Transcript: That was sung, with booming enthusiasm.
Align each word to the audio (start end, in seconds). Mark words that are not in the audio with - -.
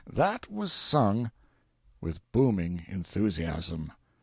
That 0.11 0.51
was 0.51 0.73
sung, 0.73 1.29
with 2.01 2.21
booming 2.31 2.85
enthusiasm. 2.87 3.91